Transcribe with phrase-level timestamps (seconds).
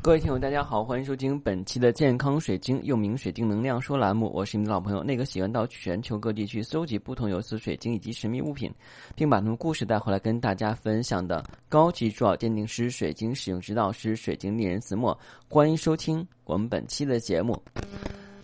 [0.00, 4.30] 各位听友，大家好，欢迎收听本期的健康水晶，又名水晶能量说栏目。
[4.32, 8.72] 我是你的老朋友，那个喜欢到全球各地去搜集不同有色水晶以及神秘物品，
[9.16, 15.18] 并把他们故事带回来跟大家分享的高级珠宝鉴定师、水晶使用指导师、水晶猎人子墨。
[15.48, 17.60] 欢迎收听我们本期的节目。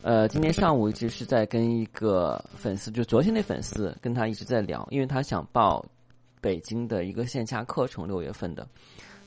[0.02, 5.82] 呃，今天上午一直是在跟一个粉丝，就昨天那粉丝，跟他一直在聊，因为他想报
[6.42, 8.66] 北京的一个线下课程，六月份的。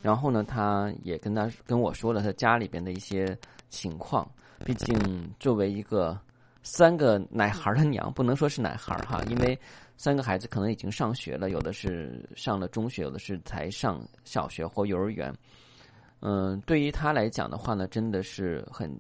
[0.01, 3.37] 然后呢，他也跟他跟我说了他家里边的一些
[3.69, 4.29] 情况。
[4.65, 6.19] 毕竟作为一个
[6.63, 9.57] 三个奶孩的娘，不能说是奶孩哈，因为
[9.97, 15.31] 三个孩子可能已经上学了，有的是上了中学，有的是才上小学或幼儿园。
[16.21, 18.91] 嗯，对于他来讲的话呢，真的是很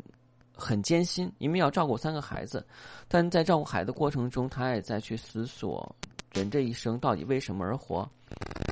[0.53, 2.63] 很艰辛，因为要照顾三个孩子。
[3.07, 5.95] 但在照顾孩子过程中，他也在去思索
[6.33, 8.07] 人这一生到底为什么而活，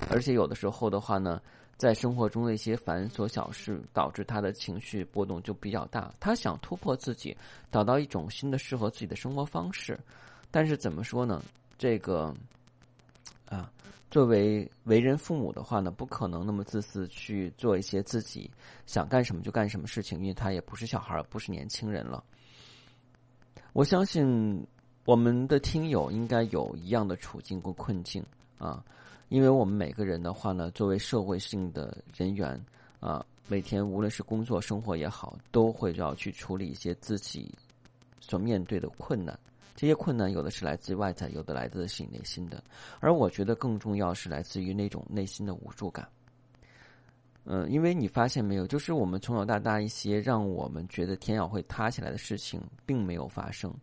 [0.10, 1.42] 而且有的时候的话呢。
[1.78, 6.10] 在生活中的一些繁琐小事，导致他的情绪波动就比较大。
[6.22, 7.36] 他想突破自己，
[7.70, 10.00] 找到一种新的适合自己的生活方式，
[10.50, 11.44] 但是怎么说呢？
[11.78, 12.34] 这个
[13.50, 13.70] 啊，
[14.10, 18.50] 作为为人父母的话呢，不可能那么自私去做一些自己
[18.86, 22.24] 想干什么就干什么事情，因为他也不是小孩，不是年轻人了。
[23.74, 24.66] 我相信
[25.04, 28.26] 我们的听友应该有一样的处境和困境
[28.58, 28.84] 啊。
[29.30, 32.64] 因为我们每个人的话呢，作为社会性的人员
[33.00, 37.52] 啊，每天无论是工作、生活也好，都会要去处理一些自己
[38.20, 39.38] 所面对的困难。
[39.76, 42.64] 这些困难有的是来自于外在，有的来自是你内心的。
[43.00, 46.08] 而我觉得更重要是来自于那种内心的无助感。
[47.46, 53.74] 嗯，因为你发现没有，就是我们从小到大一些让我们觉得天要会塌下来的事情，并没有发生。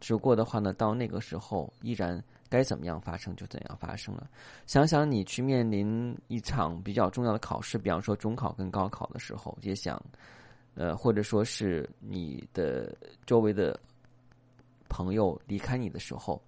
[0.00, 2.22] 只不过的话呢，到那个时候依然。
[2.52, 4.28] 该怎么样发生就怎样发生了。
[4.66, 9.98] 想想你去面临一场比较重要的考试，比方说中考跟高考的时候，也想，
[10.74, 13.80] 呃，或者说是你的周围的
[14.86, 16.42] 朋友离开你的时候，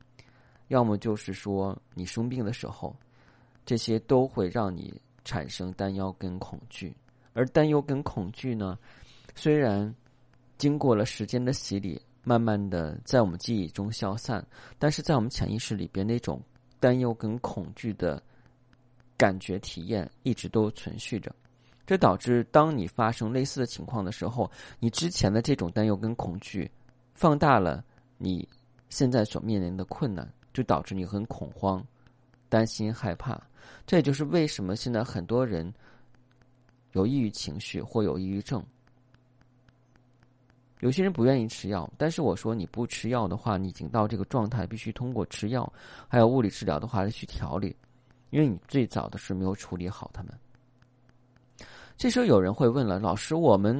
[0.68, 2.94] 要么就是说你生病的时候，
[3.64, 6.94] 这些都会让你产生担忧跟恐惧。
[7.32, 8.78] 而担忧跟恐惧呢，
[9.34, 9.92] 虽然
[10.58, 11.98] 经过了时间的洗礼。
[12.24, 14.44] 慢慢的在我们记忆中消散，
[14.78, 16.42] 但是在我们潜意识里边，那种
[16.80, 18.20] 担忧跟恐惧的
[19.16, 21.34] 感觉体验一直都存续着。
[21.86, 26.70] 这导致当你发生类似的情况的时候，你之前的这种担忧跟恐惧
[27.12, 27.84] 放大了
[28.16, 28.48] 你
[28.88, 31.86] 现在所面临的困难，就导致你很恐慌、
[32.48, 33.38] 担心、害怕。
[33.86, 35.70] 这也就是为什么现在很多人
[36.92, 38.64] 有抑郁情绪或有抑郁症。
[40.84, 45.72] 有些人不愿意吃药，但是我说你不吃药的话，你已经到这个状态，必须通过吃药，
[46.08, 47.74] 还有物理治疗的话来去调理，
[48.28, 50.32] 因为你最早的是没有处理好他们。
[51.96, 53.74] 这时候有人会问了，老师，我们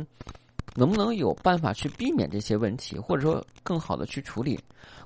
[0.77, 4.59] 能不能有办法去避免这些问题，或者说更好的去处理？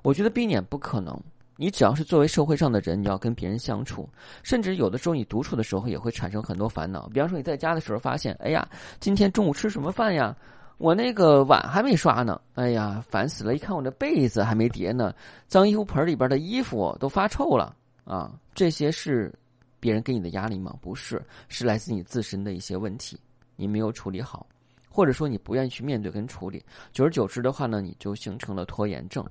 [0.03, 1.20] 我觉得避免不可能，
[1.56, 4.09] 你只要是作为社会上的人，你要跟别人相处，
[4.44, 7.09] 甚至有的时候你独处的时候也会产生很多烦恼。
[7.09, 8.65] 比方说你在家的时候发现，哎呀，
[9.00, 10.32] 今天中午吃什么饭呀？
[10.78, 13.55] 我那个碗还没刷呢，哎呀，烦死了！
[13.55, 15.12] 一看我这被子还没叠呢，
[15.49, 18.33] 脏衣服盆里边的衣服都发臭了啊！
[18.55, 19.34] 这些是
[19.81, 20.77] 别人给你的压力吗？
[20.81, 23.19] 不是，是来自你自身的一些问题，
[23.56, 24.47] 你没有处理好，
[24.89, 29.25] 或者说你不愿意去面对跟处理，久而久之的话呢，你就形成了拖延症。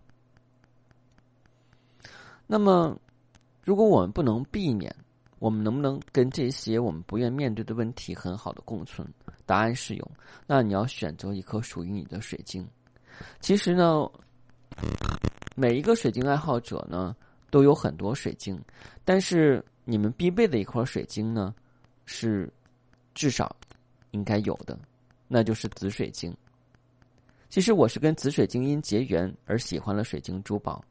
[2.46, 2.98] 那么，
[3.64, 4.94] 如果我们不能避免，
[5.40, 9.08] 我们能不能跟这些我们不愿面对的问题很好的共存？
[9.48, 10.12] 答案是有。
[10.46, 12.64] 那你要选择一颗属于你的水晶。
[13.40, 14.08] 其实呢，
[15.56, 17.16] 每一个水晶爱好者呢
[17.50, 18.62] 都有很多水晶，
[19.04, 21.56] 但是你们必备的一块水晶呢
[22.06, 22.48] 是
[23.16, 23.56] 至少
[24.12, 24.78] 应该有的，
[25.28, 26.32] 那就是紫水晶。
[27.50, 30.84] 其实我是跟紫水晶因结缘而喜欢了水晶珠宝，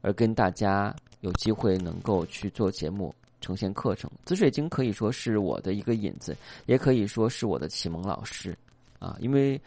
[0.00, 3.14] 而跟大家有机会能够去做节目。
[3.40, 8.56] 呈现课程，紫水晶可以说是我的一个引子，也可以说是我的启蒙老师，
[8.98, 9.60] 啊，因为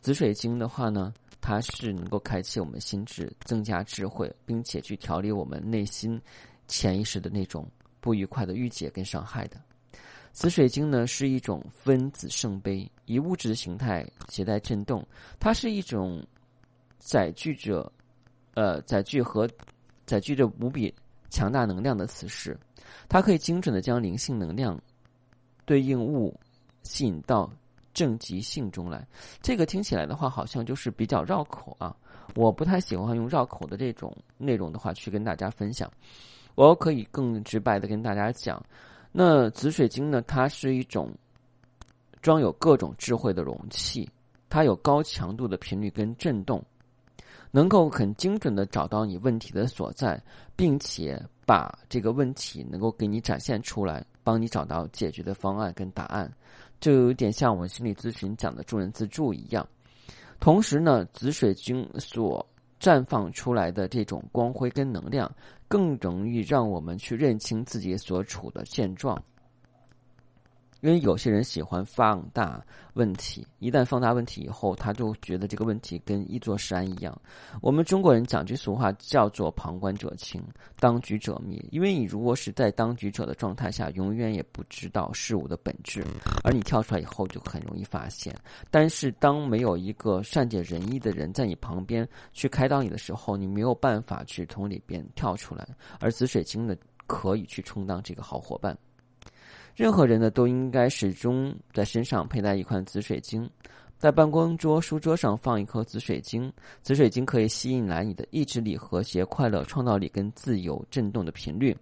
[0.00, 6.20] 紫水晶的话呢，它是能够开启我们心智，增加智慧，并且去调理我们内心
[6.68, 7.68] 潜意识的那种
[8.00, 9.56] 不愉快的郁结跟伤害的。
[10.32, 15.02] 紫水晶呢是一种分子圣杯，以物质的形态携带震动，
[15.40, 16.22] 它是一种
[16.98, 17.90] 载具着，
[18.54, 19.48] 呃，载具和
[20.04, 20.94] 载具着无比
[21.30, 22.58] 强大能量的磁石。
[23.08, 24.80] 它可以精准的将灵性能量
[25.64, 26.38] 对应物
[26.82, 27.50] 吸引到
[27.92, 29.06] 正极性中来。
[29.40, 31.94] 这个听起来的话，好像就是比较绕口啊。
[32.34, 35.90] 我不太喜欢用绕口的这种内容的话去跟大家分享。
[36.54, 38.64] 我可以更直白的跟大家讲，
[39.12, 41.12] 那紫水晶呢，它是一种
[42.22, 44.08] 装有各种智慧的容器，
[44.48, 46.64] 它有高强度的频率跟震动，
[47.50, 50.20] 能够很精准的找到你问题的所在，
[50.54, 56.30] 并且把这个问题能够给你展现出来，帮你找到解决的方案跟答案，
[56.80, 59.66] 就有点像我们心理咨询讲的助人自助一样。
[60.38, 62.46] 同时呢，紫水晶所
[62.78, 65.30] 绽放出来的这种光辉跟能量，
[65.66, 69.20] 更容易让我们去认清自己所处的现状。
[70.80, 72.64] 因为有些人喜欢放大
[72.94, 77.18] 问题，一旦放大问题以后，他就觉得这个问题跟一座山一样。
[77.60, 80.42] 我们中国人讲句俗话，叫做“旁观者清，
[80.78, 81.66] 当局者迷”。
[81.72, 86.04] 因为你如果是在当局者的状态下，永远也不知道事物的本质，
[86.44, 88.34] 而你跳出来以后，就很容易发现。
[88.70, 95.66] 但是，当没有一个善解人意的人在你旁边去开导你的时候，你没有办法去从里边跳出来。
[96.00, 96.76] 而紫水晶呢，
[97.06, 98.76] 可以去充当这个好伙伴。
[99.76, 103.48] 任何人呢都应该始终在身上佩戴一块紫水晶，
[103.98, 106.50] 在办公桌、书桌上放一颗紫水晶。
[106.80, 111.76] 紫水晶可以吸引来你的意志力、和谐、快乐、创造力跟自由振动的频率。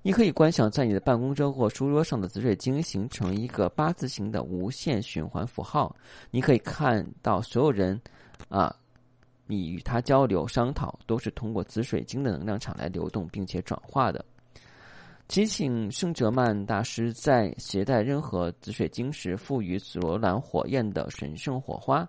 [0.00, 5.94] 你可以观想在你的办公桌或书桌上的紫水晶形成一个八字形的无限循环符号。
[6.30, 8.00] 你可以看到所有人，
[8.48, 8.74] 啊，
[9.46, 14.24] 你与他交流、商讨都是通过紫水晶的能量场来流动并且转化的。
[15.26, 22.06] 提醒圣哲曼大师在携带任何紫水晶时，赋予紫罗兰火焰的神圣火花。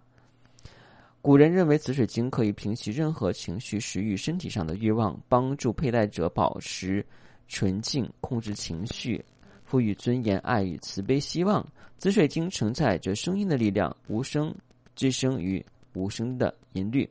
[1.22, 7.04] 古人认为紫水晶可以平息任何情绪、食欲、身体上的欲望，帮助佩戴者保持
[7.48, 9.24] 纯净，控制情绪，
[9.64, 11.66] 赋予尊严、爱与慈悲、希望。
[11.98, 14.54] 紫水晶承载着声音的力量，无声
[14.94, 17.10] 之声与无声的音律。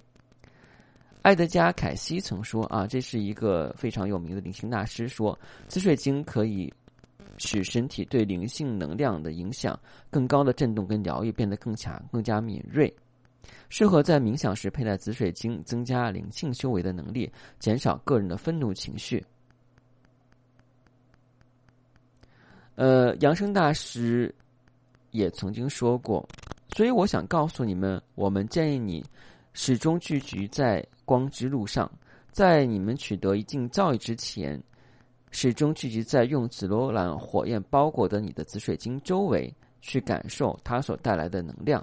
[1.25, 5.09] 艾德加·凯西曾说：“啊，这是一个非常有名的灵性大师。
[5.09, 5.39] 说
[5.69, 6.71] 紫水晶可以
[7.39, 9.79] 使身体对灵性能量的影响
[10.11, 12.95] 更高的震动跟疗愈变得更强、更加敏锐，
[13.71, 19.25] 适合在冥想时佩戴紫水晶，增加灵性修为的能力，减少个人的愤怒情绪。”
[22.77, 24.35] 呃，扬生大师
[25.11, 26.29] 也曾经说过，
[26.77, 29.03] 所以我想告诉你们，我们建议你。
[29.55, 31.89] 始终聚集在光之路上，
[32.33, 34.61] 在你们取得一定造诣之前，
[35.31, 41.83] 始终聚集在用紫罗兰火焰包裹的你的紫水晶周围，去感受它所带来的能量。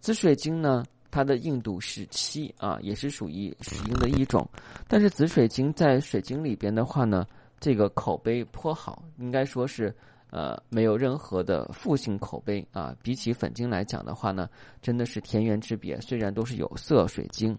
[0.00, 4.44] 紫水晶呢，它的硬度是七啊，也是属于水晶的一种。
[4.88, 7.24] 但是紫水晶在水晶里边的话呢，
[7.60, 9.94] 这个口碑颇好，应该说是。
[10.30, 12.96] 呃，没有任何的负性口碑啊。
[13.02, 14.48] 比起粉晶来讲的话呢，
[14.80, 16.00] 真的是天渊之别。
[16.00, 17.58] 虽然都是有色水晶，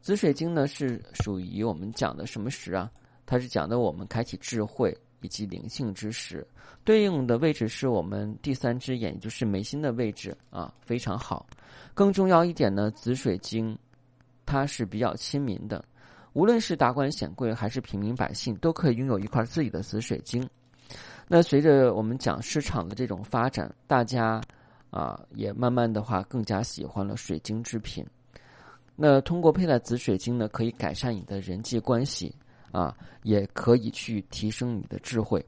[0.00, 2.90] 紫水晶呢是属于我们讲的什么石啊？
[3.24, 6.46] 它是讲的我们开启智慧以及灵性之石，
[6.82, 11.46] 对应的位置是我们第三只眼，也就是眉心的位置啊，非常好。
[11.92, 13.78] 更重要一点呢，紫水晶
[14.46, 15.84] 它是比较亲民的，
[16.32, 20.48] 无论是达官显贵还是平民百姓，都可以拥有一块自己的紫水晶。
[21.28, 24.40] 那随着我们讲市场的这种发展，大家
[24.90, 28.04] 啊也慢慢的话更加喜欢了水晶制品。
[28.96, 32.34] 那通过佩戴紫水晶呢，可以改善你的人际关系
[32.72, 35.44] 啊，也可以去提升你的智慧。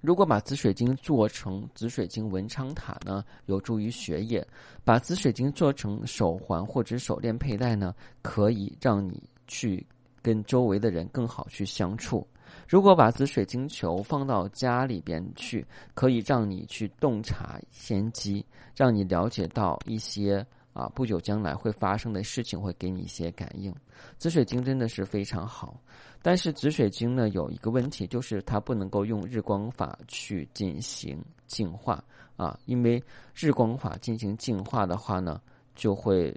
[0.00, 4.44] 如果把紫水晶做成紫水晶文昌塔呢，有助于学业；
[4.84, 9.84] 把紫水晶做成手环或者手链佩戴呢，可以让你去
[10.20, 12.26] 跟周围的人更好去相处。
[12.68, 18.44] 如果把紫水晶球放到家里边去，可以让你去洞察先机，
[18.74, 23.74] 让你了解到一些啊不久将来会发生的事情，会给你一些感应。
[24.16, 25.78] 紫水晶真的是非常好，
[26.22, 32.02] 但是紫水晶呢有一个问题，就是它不能够用日光法去进行净化
[32.36, 33.02] 啊，因为
[33.34, 35.40] 日光法进行净化的话呢，
[35.74, 36.34] 就会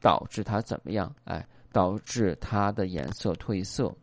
[0.00, 1.14] 导致它怎么样？
[1.24, 1.46] 哎。
[1.72, 3.94] 导致它的颜色褪色。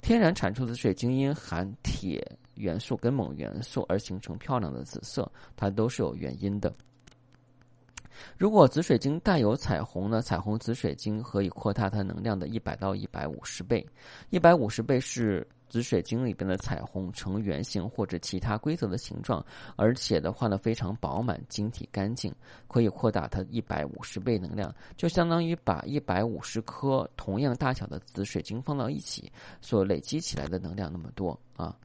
[0.00, 2.20] 天然产出的水晶因含铁
[2.54, 6.72] 元素跟锰元素而形成漂亮的紫色，它都是有原因的。
[8.36, 10.22] 如果紫水晶带有彩虹呢？
[10.22, 13.86] 彩虹紫水晶可以扩大它能量的一百到一百五十倍，
[14.30, 15.46] 一百五十倍是。
[15.68, 19.44] 紫水晶里边的彩虹呈圆形或者其他规则的形状，
[19.74, 22.32] 而且的话呢非常饱满、晶体干净，
[22.68, 29.30] 可以扩大它一百五十倍能量，就相当于把一百五十颗同样大小的紫水晶放到一起，
[29.60, 31.76] 所累积起来的能量那么多啊。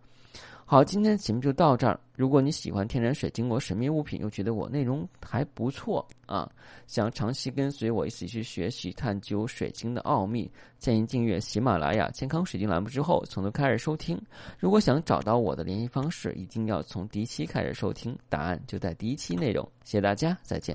[0.72, 2.00] 好，今天的节目就到这儿。
[2.16, 6.50] 如果你喜欢天然水晶或神秘物品，又觉得我内容还不错啊，
[6.88, 10.50] 想长期跟随我一起去学习探究水晶的奥秘，
[10.80, 14.18] 建议订阅喜马拉雅健康水晶栏目之后，从头开始收听。
[14.58, 19.70] 如果想找到我的联系方式，一定要从第一期开始收听，答案就在第一期内容。
[19.84, 20.74] 谢谢大家，再见。